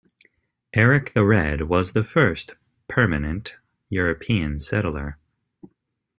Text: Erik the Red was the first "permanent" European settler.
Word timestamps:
Erik 0.73 1.13
the 1.13 1.23
Red 1.23 1.61
was 1.69 1.93
the 1.93 2.01
first 2.01 2.55
"permanent" 2.87 3.53
European 3.91 4.57
settler. 4.57 5.19